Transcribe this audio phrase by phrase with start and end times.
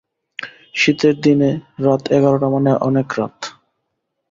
[0.75, 1.51] শীতের দিনে
[1.83, 3.37] রাত এগারটা মানে অনেক রাত।